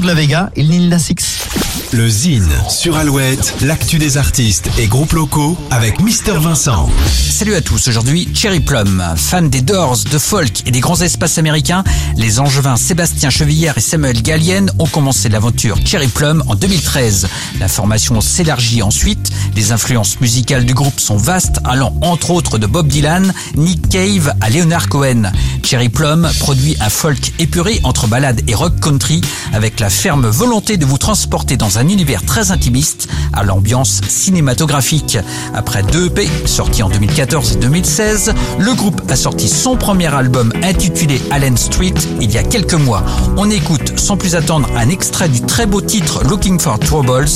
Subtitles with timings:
[0.00, 1.42] de la Vega et Lil Nas X.
[1.92, 6.88] Le Zine sur Alouette, l'actu des artistes et groupes locaux avec Mister Vincent.
[7.06, 11.36] Salut à tous, aujourd'hui Cherry Plum, fan des Doors, de folk et des grands espaces
[11.36, 11.84] américains,
[12.16, 17.28] les angevins Sébastien Chevillère et Samuel Gallienne ont commencé l'aventure Cherry Plum en 2013.
[17.60, 22.66] La formation s'élargit ensuite, les influences musicales du groupe sont vastes, allant entre autres de
[22.66, 25.24] Bob Dylan, Nick Cave à Leonard Cohen.
[25.62, 29.20] Cherry Plum produit un folk épuré entre ballade et rock country
[29.52, 35.18] avec la ferme volonté de vous transporter dans un univers très intimiste à l'ambiance cinématographique.
[35.54, 40.52] Après deux EP sortis en 2014 et 2016, le groupe a sorti son premier album
[40.62, 43.02] intitulé Allen Street il y a quelques mois.
[43.36, 47.28] On écoute sans plus attendre un extrait du très beau titre Looking for Troubles.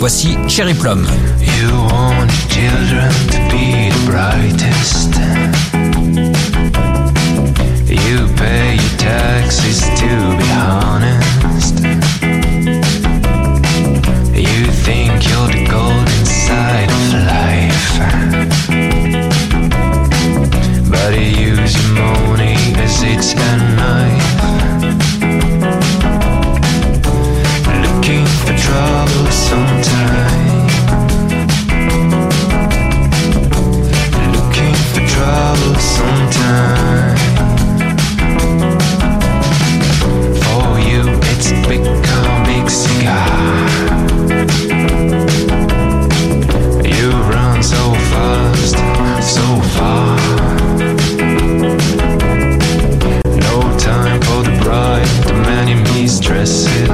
[0.00, 1.06] Voici Cherry Plum.
[23.24, 24.22] As it's a knife.
[27.82, 30.23] Looking for trouble sometime.
[56.28, 56.88] Many mistresses.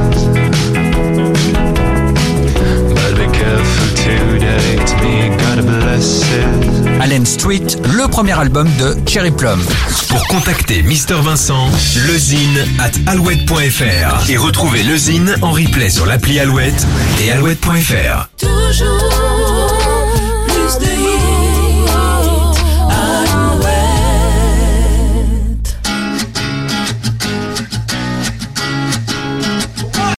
[2.94, 7.00] But be careful today, it's me, God bless it.
[7.00, 9.62] Allen Street, le premier album de Cherry Plum.
[10.08, 11.70] Pour contacter Mister Vincent,
[12.08, 16.86] lezine at alouette.fr et retrouver le Zine en replay sur l'appli Alouette
[17.22, 18.28] et alouette.fr.